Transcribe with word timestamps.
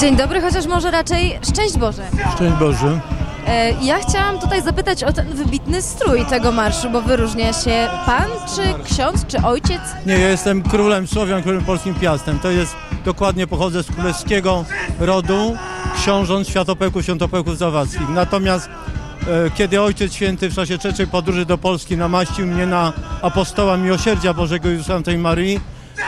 Dzień 0.00 0.16
dobry, 0.16 0.40
chociaż 0.40 0.66
może 0.66 0.90
raczej 0.90 1.38
szczęść 1.52 1.78
Boże. 1.78 2.02
Szczęść 2.34 2.56
Boże. 2.58 3.00
E, 3.46 3.72
Ja 3.82 3.98
chciałam 3.98 4.38
tutaj 4.38 4.62
zapytać 4.62 5.04
o 5.04 5.12
ten 5.12 5.26
wybitny 5.34 5.82
strój 5.82 6.24
tego 6.24 6.52
marszu, 6.52 6.90
bo 6.90 7.02
wyróżnia 7.02 7.52
się 7.52 7.88
pan, 8.06 8.24
czy 8.56 8.92
ksiądz, 8.94 9.26
czy 9.26 9.38
ojciec? 9.42 9.80
Nie, 10.06 10.18
ja 10.18 10.28
jestem 10.28 10.62
królem 10.62 11.06
Słowian, 11.06 11.42
królem 11.42 11.64
polskim 11.64 11.94
piastem. 11.94 12.38
To 12.38 12.50
jest, 12.50 12.76
dokładnie 13.04 13.46
pochodzę 13.46 13.82
z 13.82 13.86
królewskiego 13.86 14.64
rodu 15.00 15.56
książąt 15.96 16.48
Światopełków, 16.48 17.02
Świętopełków 17.02 17.58
Zawackich. 17.58 18.08
Natomiast 18.08 18.68
e, 18.68 19.50
kiedy 19.54 19.82
Ojciec 19.82 20.12
Święty 20.14 20.50
w 20.50 20.54
czasie 20.54 20.78
trzeciej 20.78 21.06
podróży 21.06 21.46
do 21.46 21.58
Polski 21.58 21.96
namaścił 21.96 22.46
mnie 22.46 22.66
na 22.66 22.92
apostoła 23.22 23.76
Miłosierdzia 23.76 24.34
Bożego 24.34 24.70
i 24.70 24.82
Świętej 24.84 25.18
Maryi, 25.18 25.60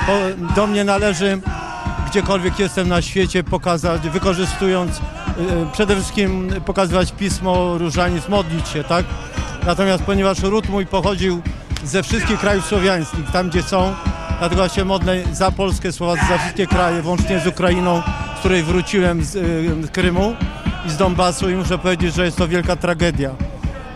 po, 0.07 0.13
do 0.55 0.67
mnie 0.67 0.85
należy 0.85 1.41
gdziekolwiek 2.11 2.59
jestem 2.59 2.89
na 2.89 3.03
świecie 3.03 3.45
pokazać, 3.45 4.09
wykorzystując 4.09 4.99
e, 4.99 5.03
przede 5.73 5.95
wszystkim 5.95 6.49
pokazywać 6.67 7.13
pismo, 7.13 7.79
różaniec, 7.79 8.29
modlić 8.29 8.69
się, 8.69 8.85
tak? 8.85 9.05
Natomiast 9.67 10.05
ponieważ 10.05 10.43
ród 10.43 10.69
mój 10.69 10.87
pochodził 10.87 11.43
ze 11.85 12.03
wszystkich 12.03 12.41
krajów 12.41 12.67
słowiańskich, 12.67 13.31
tam 13.31 13.49
gdzie 13.51 13.63
są, 13.63 13.95
dlatego 14.39 14.63
ja 14.63 14.69
się 14.69 14.85
modlę 14.85 15.23
za 15.33 15.51
Polskę, 15.51 15.93
Słowacja, 15.93 16.29
za 16.29 16.39
wszystkie 16.39 16.67
kraje, 16.67 17.03
włącznie 17.03 17.41
z 17.41 17.47
Ukrainą, 17.47 18.03
z 18.37 18.39
której 18.39 18.63
wróciłem 18.63 19.25
z, 19.25 19.37
y, 19.37 19.87
z 19.87 19.91
Krymu 19.91 20.37
i 20.87 20.91
z 20.91 20.97
Donbasu 20.97 21.51
i 21.51 21.55
muszę 21.55 21.79
powiedzieć, 21.79 22.15
że 22.15 22.25
jest 22.25 22.37
to 22.37 22.49
wielka 22.49 22.77
tragedia. 22.77 23.31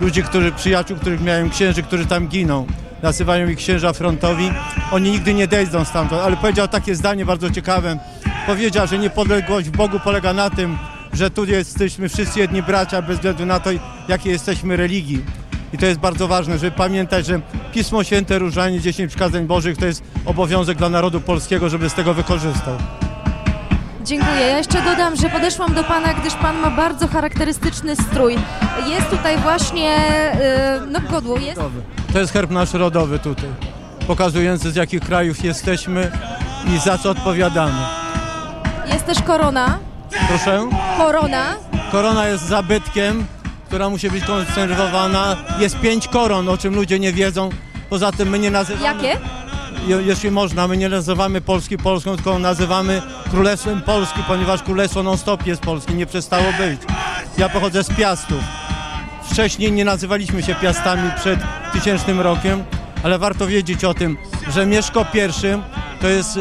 Ludzi, 0.01 0.23
którzy, 0.23 0.52
przyjaciół, 0.52 0.97
których 0.97 1.21
miałem, 1.21 1.51
księży, 1.51 1.83
którzy 1.83 2.07
tam 2.07 2.29
giną, 2.29 2.66
nazywają 3.03 3.49
ich 3.49 3.59
księża 3.59 3.93
frontowi, 3.93 4.53
oni 4.93 5.11
nigdy 5.11 5.35
nie 5.35 5.49
dejdą 5.49 5.85
stamtąd, 5.85 6.23
ale 6.23 6.37
powiedział 6.37 6.69
takie 6.69 6.95
zdanie 6.95 7.25
bardzo 7.25 7.51
ciekawe, 7.51 7.99
powiedział, 8.47 8.87
że 8.87 8.99
niepodległość 8.99 9.69
w 9.69 9.77
Bogu 9.77 10.01
polega 10.01 10.33
na 10.33 10.51
tym, 10.51 10.79
że 11.13 11.31
tu 11.31 11.45
jesteśmy 11.45 12.09
wszyscy 12.09 12.41
jedni 12.41 12.63
bracia, 12.63 13.02
bez 13.02 13.16
względu 13.16 13.47
na 13.47 13.61
to, 13.61 13.71
jakiej 14.09 14.33
jesteśmy 14.33 14.77
religii. 14.77 15.24
I 15.73 15.79
to 15.79 15.87
jest 15.87 16.01
bardzo 16.01 16.29
ważne, 16.29 16.59
żeby 16.59 16.77
pamiętać, 16.77 17.27
że 17.27 17.41
Pismo 17.73 18.05
Święte, 18.05 18.39
Różanie, 18.39 18.80
10 18.80 19.09
przykazań 19.09 19.46
Bożych 19.46 19.79
to 19.79 19.87
jest 19.87 20.02
obowiązek 20.27 20.79
dla 20.79 20.89
narodu 20.89 21.21
polskiego, 21.21 21.69
żeby 21.69 21.91
z 21.91 21.95
tego 21.95 22.15
wykorzystał. 22.15 22.74
Dziękuję. 24.05 24.41
Ja 24.41 24.59
jeszcze 24.59 24.83
dodam, 24.83 25.17
że 25.17 25.30
podeszłam 25.30 25.74
do 25.74 25.85
pana, 25.85 26.15
gdyż 26.15 26.35
pan 26.35 26.57
ma 26.59 26.71
bardzo 26.71 27.09
charakterystyczny 27.09 27.96
strój. 27.96 28.37
Jest 28.87 29.11
tutaj 29.11 29.39
właśnie, 29.39 29.96
e, 29.96 30.80
no 30.91 31.01
godło 31.11 31.39
jest. 31.39 31.61
To 32.13 32.19
jest 32.19 32.33
herb 32.33 32.51
nasz 32.51 32.73
rodowy 32.73 33.19
tutaj, 33.19 33.51
pokazujący 34.07 34.73
z 34.73 34.77
jakich 34.77 35.01
krajów 35.03 35.45
jesteśmy 35.45 36.13
i 36.75 36.79
za 36.79 36.99
co 36.99 37.11
odpowiadamy. 37.11 37.83
Jest 38.93 39.07
też 39.07 39.23
korona. 39.23 39.79
Proszę? 40.29 40.69
Korona. 40.99 41.57
Korona 41.93 42.27
jest 42.27 42.49
zabytkiem, 42.49 43.27
która 43.67 43.91
musi 43.91 44.11
być 44.11 44.25
konserwowana. 44.25 45.37
Jest 45.59 45.80
pięć 45.80 46.09
koron, 46.09 46.49
o 46.49 46.59
czym 46.59 46.75
ludzie 46.75 46.99
nie 46.99 47.13
wiedzą. 47.13 47.51
Poza 47.91 48.13
tym 48.13 48.29
my 48.29 48.39
nie 48.39 48.51
nazywamy... 48.51 48.85
Jakie? 48.85 49.21
Je, 49.87 50.02
jeśli 50.02 50.30
można, 50.30 50.69
my 50.69 50.77
nie 50.77 50.89
nazywamy 50.89 51.41
Polski 51.41 51.79
Polską, 51.79 52.17
tylko 52.17 52.39
nazywamy 52.39 53.02
Królestwem 53.30 53.83
Polski, 53.83 54.23
ponieważ 54.29 54.63
Królestwo 54.63 55.02
non-stop 55.02 55.47
jest 55.47 55.63
Polskie, 55.63 55.95
nie 55.95 56.07
przestało 56.07 56.52
być. 56.59 56.80
Ja 57.39 57.49
pochodzę 57.49 57.85
z 57.85 57.89
Piastów. 57.89 58.60
Wcześniej 59.31 59.73
nie 59.73 59.85
nazywaliśmy 59.85 60.43
się 60.43 60.55
Piastami 60.55 61.11
przed 61.17 61.41
tysięcznym 61.73 62.21
rokiem, 62.21 62.65
ale 63.03 63.19
warto 63.19 63.47
wiedzieć 63.47 63.85
o 63.85 63.95
tym, 63.95 64.17
że 64.49 64.67
Mieszko 64.67 65.06
I 65.15 66.03
to 66.03 66.09
jest 66.09 66.37
e, 66.37 66.41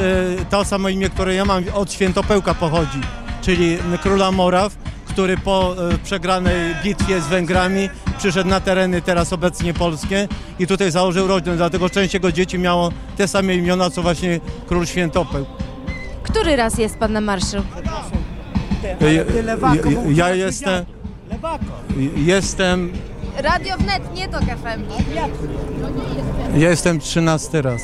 to 0.49 0.65
samo 0.65 0.89
imię, 0.89 1.09
które 1.09 1.35
ja 1.35 1.45
mam, 1.45 1.63
od 1.73 1.93
Świętopełka 1.93 2.53
pochodzi, 2.53 3.01
czyli 3.41 3.77
króla 4.01 4.31
Moraw, 4.31 4.75
który 5.05 5.37
po 5.37 5.75
e, 5.91 5.97
przegranej 5.97 6.75
bitwie 6.83 7.21
z 7.21 7.27
Węgrami 7.27 7.89
przyszedł 8.17 8.49
na 8.49 8.59
tereny 8.59 9.01
teraz 9.01 9.33
obecnie 9.33 9.73
polskie 9.73 10.27
i 10.59 10.67
tutaj 10.67 10.91
założył 10.91 11.27
rodzinę, 11.27 11.55
dlatego 11.57 11.89
część 11.89 12.13
jego 12.13 12.31
dzieci 12.31 12.59
miało 12.59 12.91
te 13.17 13.27
same 13.27 13.55
imiona, 13.55 13.89
co 13.89 14.01
właśnie 14.01 14.39
król 14.67 14.85
Świętopełk. 14.85 15.47
Który 16.23 16.55
raz 16.55 16.77
jest 16.77 16.97
pan 16.97 17.13
na 17.13 17.21
marszu? 17.21 17.57
Ja, 19.01 19.11
ja, 19.11 19.23
ja 20.09 20.35
jestem, 20.35 20.85
jestem, 22.15 22.91
Radio 23.37 23.77
Wnet, 23.77 24.15
nie 24.15 24.27
to 24.27 24.39
FM. 24.39 24.81
ja 26.59 26.69
jestem 26.69 26.99
13 26.99 27.61
raz. 27.61 27.81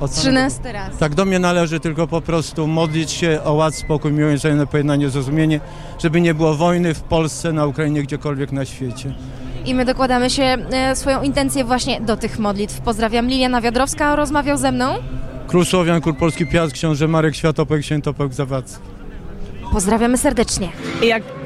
Od 0.00 0.10
samego- 0.10 0.30
13 0.50 0.72
raz. 0.72 0.96
Tak 0.98 1.14
do 1.14 1.24
mnie 1.24 1.38
należy 1.38 1.80
tylko 1.80 2.06
po 2.06 2.20
prostu 2.20 2.66
modlić 2.66 3.10
się 3.10 3.40
o 3.44 3.52
ład, 3.52 3.74
spokój, 3.74 4.12
miłość, 4.12 4.38
wzajemne 4.38 4.66
pojednanie, 4.66 5.10
zrozumienie, 5.10 5.60
żeby 6.02 6.20
nie 6.20 6.34
było 6.34 6.54
wojny 6.54 6.94
w 6.94 7.00
Polsce, 7.02 7.52
na 7.52 7.66
Ukrainie, 7.66 8.02
gdziekolwiek 8.02 8.52
na 8.52 8.64
świecie. 8.64 9.14
I 9.64 9.74
my 9.74 9.84
dokładamy 9.84 10.30
się 10.30 10.42
e, 10.42 10.96
swoją 10.96 11.22
intencję 11.22 11.64
właśnie 11.64 12.00
do 12.00 12.16
tych 12.16 12.38
modlitw. 12.38 12.80
Pozdrawiam. 12.80 13.28
Liliana 13.28 13.60
Wiadrowska 13.60 14.16
rozmawiał 14.16 14.56
ze 14.56 14.72
mną. 14.72 14.94
Król 15.46 15.64
Słowian, 15.64 16.00
król 16.00 16.14
Polski 16.14 16.46
Piast, 16.46 16.72
książę 16.72 17.08
Marek 17.08 17.34
Światopełk, 17.36 17.82
Świętopełk 17.82 18.32
Zawadzki. 18.32 18.82
Pozdrawiamy 19.72 20.18
serdecznie. 20.18 20.68
Jak 21.02 21.22